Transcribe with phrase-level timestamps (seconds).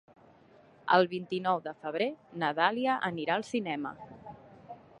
[0.95, 2.07] El vint-i-nou de febrer
[2.45, 3.93] na Dàlia anirà al cinema.